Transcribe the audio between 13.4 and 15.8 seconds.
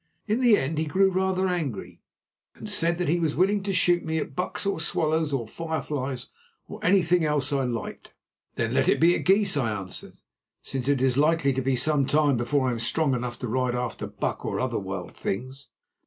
ride after buck or other wild things."